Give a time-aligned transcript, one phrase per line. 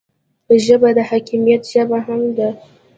[0.65, 2.49] ژبه د حکمت ژبه هم ده